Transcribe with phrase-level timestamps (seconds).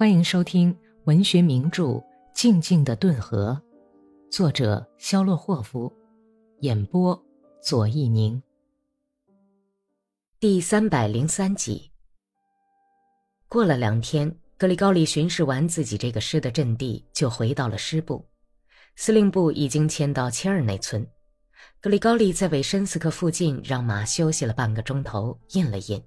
[0.00, 0.74] 欢迎收听
[1.04, 1.82] 文学名著
[2.32, 3.60] 《静静的顿河》，
[4.34, 5.92] 作者肖洛霍夫，
[6.60, 7.22] 演播
[7.62, 8.42] 左一宁。
[10.38, 11.90] 第三百零三集。
[13.46, 18.24] 过了两天，格里高利巡视完自己这个师的阵地，就回到了师部。
[18.96, 21.06] 司令部已经迁到切尔内村。
[21.78, 26.02] 格里高利在韦申斯克附近让马休息了半个钟头，印了印，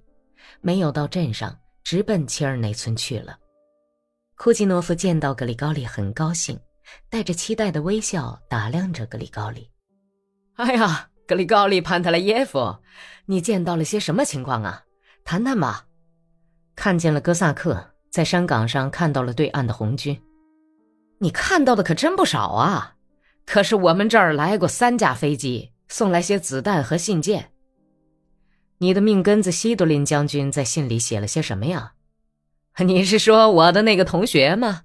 [0.60, 3.38] 没有到镇上，直奔切尔内村去了。
[4.44, 6.60] 库季诺夫见到格里高利很高兴，
[7.08, 9.70] 带着期待的微笑打量着格里高利。
[10.56, 12.76] 哎呀，格里高利潘特莱耶夫，
[13.24, 14.82] 你见到了些什么情况啊？
[15.24, 15.86] 谈谈吧。
[16.76, 20.20] 看见了哥萨克，在山岗上看到了对岸的红军。
[21.20, 22.96] 你看到的可真不少啊！
[23.46, 27.50] 可是我们这儿来过三架飞机，送来些子弹和信件。
[28.76, 31.93] 你的命根子西多林将军在信里写了些什么呀？
[32.84, 34.82] 你是说我的那个同学吗？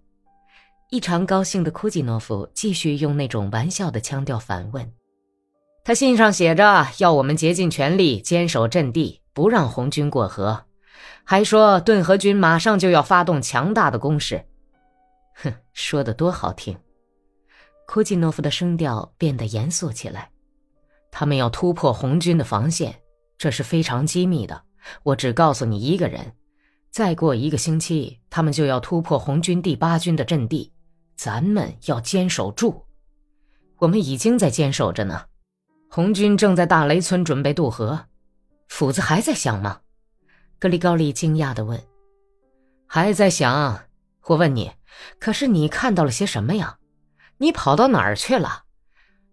[0.92, 4.94] 异常高兴的库季诺夫继续用那种玩笑的腔调反问
[5.84, 10.66] ：“他信上写着要我们竭尽全力坚守阵地，不让红军过河，
[11.24, 14.46] 还说顿河军马上就要发动强大的攻势。
[15.42, 16.78] ”哼，说的多好听！
[17.88, 20.30] 库季诺夫的声调变得严肃起来。
[21.10, 23.02] 他们要突破红军的防线，
[23.40, 24.62] 这是非常机密的，
[25.02, 26.34] 我只告诉你一个人。
[26.92, 30.72] 再过一个星期，他们就要突破红军第八军的阵地，
[31.16, 32.86] 咱们要坚守住。
[33.78, 35.26] 我们已经在坚守着呢。
[35.90, 38.06] 红军正在大雷村准备渡河，
[38.68, 39.82] 斧子还在响吗？
[40.60, 41.82] 格里高利惊讶地问。
[42.86, 43.86] 还在响。
[44.26, 44.72] 我问你，
[45.20, 46.78] 可是你看到了些什么呀？
[47.38, 48.64] 你跑到哪儿去了？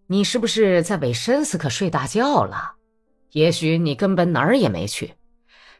[0.07, 2.75] 你是不是在韦申斯克睡大觉了？
[3.33, 5.15] 也许你根本哪儿也没去。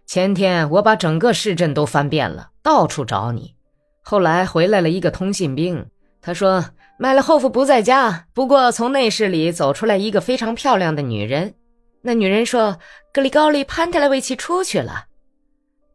[0.07, 3.55] 前天我把整个市镇都翻遍了，到处找你。
[4.03, 5.85] 后来回来了一个通信兵，
[6.23, 6.65] 他说
[6.97, 11.55] 麦勒霍夫不在家，不过从内室里走出来一个非常漂亮的女人。
[12.03, 12.79] 那女人说
[13.13, 15.07] 格里高利潘特莱维奇出去了，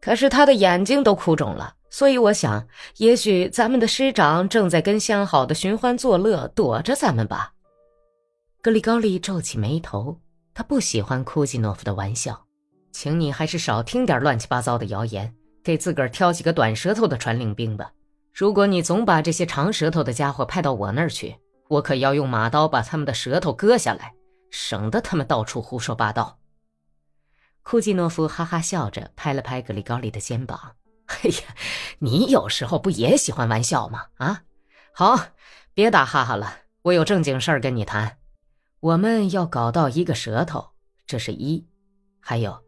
[0.02, 7.54] 可是他的眼睛都哭肿了，所以我想，也许咱们的师长正在跟相好的寻欢作乐，躲着咱们吧。
[8.62, 10.20] 格里高利皱起眉头，
[10.54, 12.46] 他不喜欢库季诺夫的玩笑。
[12.92, 17.92] 请你还是少听点乱七八糟的谣言，给自个儿挑几个短舌头的传令兵吧。
[18.34, 21.36] 如果你总把这些长舌头的家伙派到我那儿去，
[21.68, 24.14] 我可要用马刀把他们的舌头割下来，
[24.50, 26.40] 省得他们到处胡说八道。
[27.64, 30.76] 库季诺夫哈哈笑着拍了拍格里高利的肩膀
[31.08, 31.56] ：“哎呀，
[32.00, 34.08] 你有时候不也喜欢玩笑吗？
[34.16, 34.44] 啊，
[34.94, 35.28] 好，
[35.74, 38.18] 别打哈哈了，我有正经事儿跟你谈。
[38.80, 40.72] 我们要搞到一个舌头，
[41.06, 41.68] 这是一，
[42.20, 42.64] 还有。”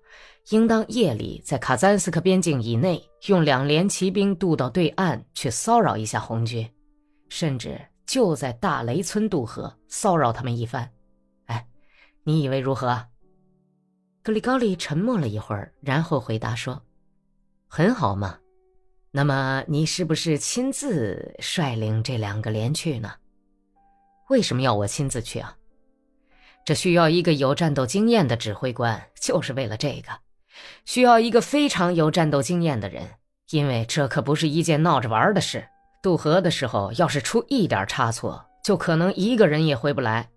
[0.50, 6.70] 应当夜里在卡赞斯克边境以内，用两连骑兵渡到对岸去骚扰一下红军，
[7.30, 10.92] 甚至就在大雷村渡河骚扰他们一番。
[11.46, 11.66] 哎，
[12.24, 13.06] 你以为如何？
[14.22, 16.82] 格里高利沉默了一会儿，然后回答说
[17.68, 18.38] ：“很好嘛。
[19.12, 23.14] 那么你是不是亲自率领这两个连去呢？
[24.30, 25.56] 为什么要我亲自去啊？
[26.66, 30.12] 这需要一个有战斗经验的指挥官，就是为了这个。”
[30.86, 33.08] 需要一个非常有战斗经验的人，
[33.52, 35.68] 因为这可不是一件闹着玩的事。
[36.02, 40.30] 渡河的时候，要是出一点差错，就可能一个人也回不来。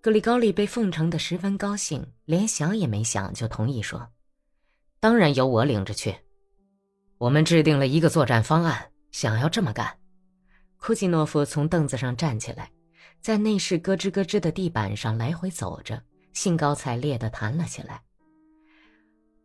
[0.00, 4.08] 格里高利被奉承的十分高兴，连想也没想就同意说
[5.00, 6.14] ：“当然由我领着去。”
[7.18, 9.98] 我们制定了一个作战方案，想要这么干。
[10.76, 12.70] 库季诺夫从凳子上站起来，
[13.22, 16.02] 在内室咯吱咯吱的地板上来回走着，
[16.34, 18.03] 兴高采烈地谈了起来。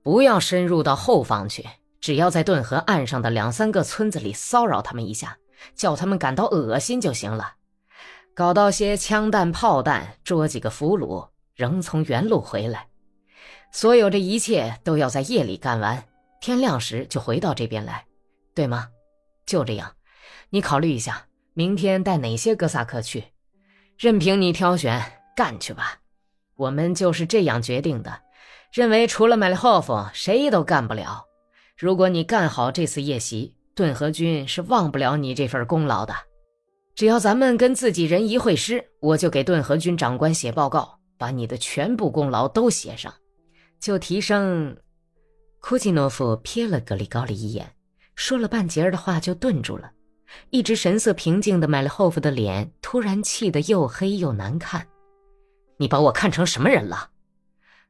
[0.09, 1.63] 不要深入到后方去，
[2.01, 5.37] 只要在顿河岸上的两三个村子里骚扰他们一下，
[5.75, 7.53] 叫他们感到恶心就行了。
[8.33, 12.87] 搞到些枪弹炮弹，捉几个俘虏，仍从原路回来。
[13.71, 16.03] 所有这一切都要在夜里干完，
[16.41, 18.03] 天亮时就回到这边来，
[18.55, 18.87] 对吗？
[19.45, 19.93] 就这样，
[20.49, 23.25] 你考虑一下，明天带哪些哥萨克去？
[23.95, 25.99] 任凭你挑选，干去吧。
[26.55, 28.21] 我们就是这样决定的。
[28.71, 31.25] 认为除了麦利霍夫，谁都干不了。
[31.77, 36.13] 如果你干好这次夜袭，顿河军是忘不了你这份功劳的。
[36.93, 43.13] 只要咱们跟自己人一会师，我就给顿河军长官写报告，把你的全部功劳都写上，
[43.79, 44.75] 就提升。
[45.61, 47.73] 库季诺夫瞥了格里高利一眼，
[48.15, 49.91] 说了半截儿的话就顿住了。
[50.51, 54.85] 一直神色平静的麦利霍夫的脸突然气得又黑又难看。
[55.77, 57.09] 你把我看成什么人了？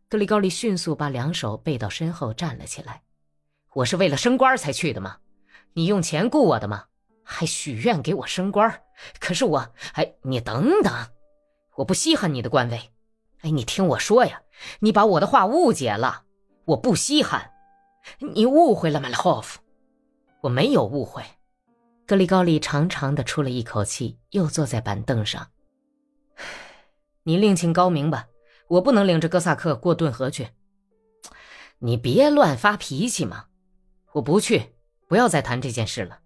[0.09, 3.03] 格里高利迅速把两手背到身后站了起来。
[3.75, 5.17] 我是为了升官才去的吗？
[5.73, 6.85] 你用钱雇我的吗？
[7.23, 8.81] 还许愿给我升官？
[9.19, 9.71] 可是我……
[9.93, 10.91] 哎，你等等，
[11.75, 12.89] 我不稀罕你的官位。
[13.41, 14.41] 哎，你听我说呀，
[14.79, 16.23] 你把我的话误解了，
[16.65, 17.51] 我不稀罕。
[18.33, 19.59] 你误会了，马拉霍夫，
[20.41, 21.23] 我没有误会。
[22.07, 25.51] 格里高利长长的出了一口气，又坐在板凳上。
[27.21, 28.27] 你另请高明吧，
[28.69, 30.49] 我不能领着哥萨克过顿河去。
[31.79, 33.45] 你别乱发脾气嘛，
[34.13, 34.73] 我不去，
[35.07, 36.19] 不要再谈这件事了。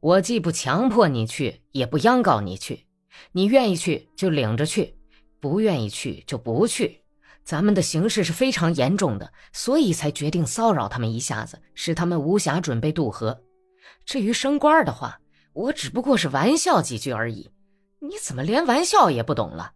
[0.00, 2.86] 我既不强迫你去，也不央告你去，
[3.32, 4.98] 你愿意去就领着去，
[5.40, 7.02] 不愿意去就不去。
[7.44, 13.42] 咱们的形势是非常严重的，所以才决定骚扰他们一下子，使他们无暇准备渡河。
[14.04, 15.20] 至于升官的话，
[15.52, 17.50] 我只不过是玩笑几句而已。
[17.98, 19.72] 你怎么连玩笑也不懂了？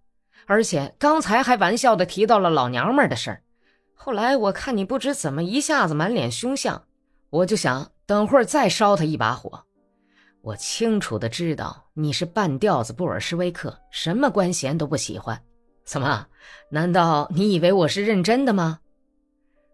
[0.46, 3.42] 而且刚才还玩笑的提到了老娘们的事儿。
[3.94, 6.84] 后来我看你不知怎么一下子满脸凶相，
[7.30, 9.64] 我就想等会儿再烧他一把火。
[10.42, 15.42] 我清楚的知道你是半吊子布尔什维克，什么官衔都不喜欢。
[15.84, 16.26] 怎么？
[16.70, 18.78] 难道你以为我是认真的吗？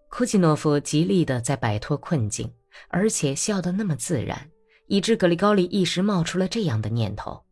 [0.09, 2.51] 库奇诺夫极力的在摆脱困境，
[2.89, 4.51] 而且笑得那么自然，
[4.87, 7.43] 以致格里高利一时冒出了这样的念头：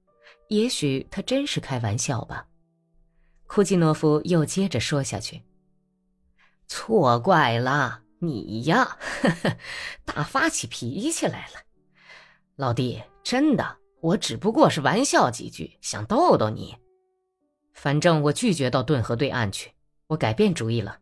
[0.49, 2.46] 也许他真是开玩笑吧。
[3.52, 5.43] 库季诺夫又接着说下去
[6.69, 8.97] ：“错怪了你呀，
[10.06, 11.55] 大发起脾气来了，
[12.55, 16.76] 老弟，真的，我只不过是玩笑几句，想逗逗你。”
[17.75, 19.73] 反正我拒绝到顿河对岸去，
[20.06, 21.00] 我改变主意了。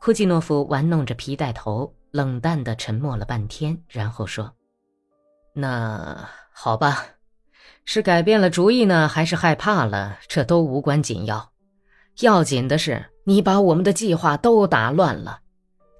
[0.00, 4.56] 库季诺夫玩弄着皮带头，冷淡的沉默了半天，然后说
[5.52, 7.04] ：“那好吧，
[7.84, 10.18] 是改变了主意呢，还是害怕了？
[10.28, 11.52] 这都无关紧要，
[12.20, 15.40] 要紧的是你把我们的计划都打乱了。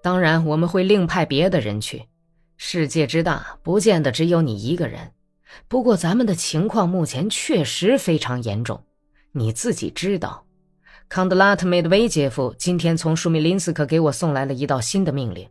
[0.02, 2.08] 当然，我们会另派别的人去。
[2.56, 5.12] 世界之大，不见得只有你一个人。
[5.68, 8.84] 不过，咱们的情况目前确实非常严重。”
[9.36, 10.46] 你自己知道，
[11.08, 15.48] 康德拉特梅德韦杰夫今天从舒米林斯克给我送来了一道新的命令，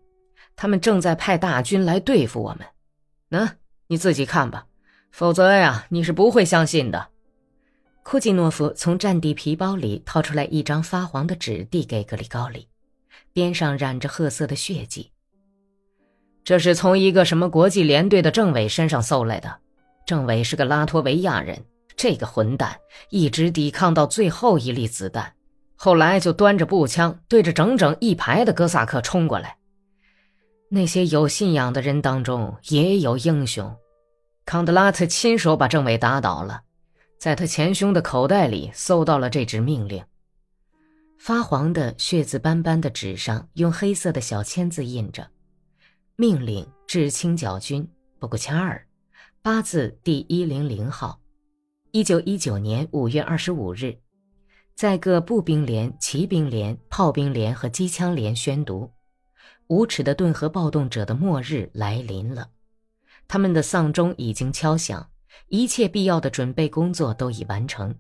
[0.55, 2.59] 他们正在派大军来对付我们。
[3.27, 3.55] 那
[3.87, 4.65] 你自己看吧，
[5.13, 7.09] 否则呀，你是不会相信的。
[8.01, 12.67] 库季诺夫从战地皮包里掏出来一张发黄的纸，递给格里高里，
[13.31, 15.11] 边上染着褐色的血迹。
[16.43, 19.55] 这是从一个什么国际联队的政委身上搜来的，
[20.07, 21.63] 政委是个拉脱维亚人。
[21.95, 22.75] 这个混蛋
[23.11, 25.31] 一直抵抗到最后一粒子弹，
[25.75, 29.57] 后来就端着步枪对着整整一排的哥萨克冲过来。
[30.69, 33.73] 那些有信仰的人当中也有英雄，
[34.45, 36.63] 康德拉特亲手把政委打倒了，
[37.17, 40.03] 在他前胸的口袋里搜到了这纸命令。
[41.17, 45.29] 发黄的血渍斑斑的纸上用黑色的小签字印着
[46.17, 47.87] ：“命令至清剿军
[48.19, 48.85] 布古恰尔，
[49.41, 51.21] 八字第一零零号。”
[51.91, 53.97] 一九一九年五月二十五日，
[54.75, 58.91] 在各步兵连、骑兵连、炮兵连和机枪连宣读：
[59.67, 62.49] 无耻的顿河暴动者的末日来临了。
[63.27, 65.09] 他们的丧钟已经敲响，
[65.47, 67.95] 一切必要的准备工作都已完成。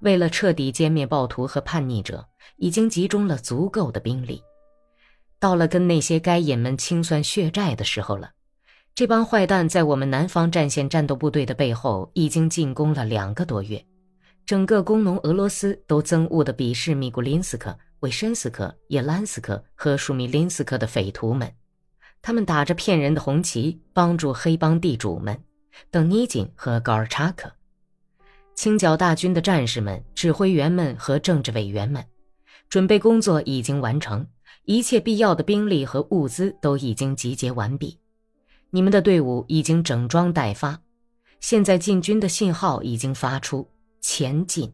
[0.00, 2.26] 为了彻底歼灭暴徒和叛逆者，
[2.56, 4.42] 已经集中了足够的兵力。
[5.38, 8.32] 到了跟那些该隐们清算血债的时候了。
[8.94, 13.86] 这帮坏蛋在我们南方战线战斗部队的背后已经进攻了两个多月，
[14.44, 21.48] 整个工农俄罗斯都憎恶地鄙视米古林斯克、维申斯克、叶兰斯克和舒米林斯克的匪徒们。
[22.20, 25.42] 他们打着骗人的红旗，帮助黑帮地主们，
[25.90, 27.52] 等尼锦和高尔察克。
[28.54, 32.04] 清剿大军的战士们、指挥员们和政治委员们，
[32.68, 34.26] 准备工作已经完成，
[34.64, 37.98] 一切必要的兵力和物资都已经集结完毕。
[38.70, 40.80] 你们的队伍已经整装待发，
[41.40, 43.70] 现在进军的信号已经发出，
[44.00, 44.72] 前进！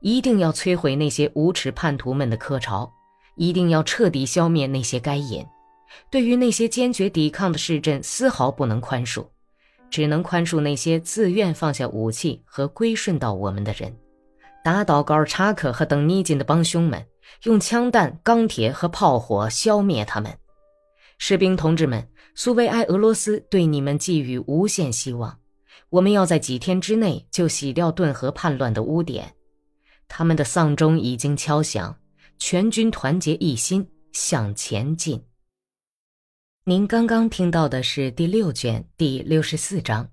[0.00, 2.92] 一定要摧毁那些无耻叛徒们的科巢，
[3.36, 5.46] 一定要彻底消灭那些该隐。
[6.10, 9.26] 对于那些坚决抵抗的市镇，丝毫不能宽恕，
[9.90, 13.96] 只能宽恕那些自愿放下武器和归顺到我们的人。
[14.64, 17.06] 打倒高尔察克和等尼金的帮凶们，
[17.44, 20.36] 用枪弹、钢铁和炮火消灭他们。
[21.18, 22.06] 士兵同志们！
[22.34, 25.36] 苏维埃俄罗斯对你们寄予无限希望，
[25.88, 29.34] 我们要在几天之内就洗掉顿河叛乱的污点。
[30.06, 31.98] 他们的丧钟已经敲响，
[32.38, 35.20] 全军团结一心向前进。
[36.68, 40.10] 您刚刚听到的是第六卷第六十四章，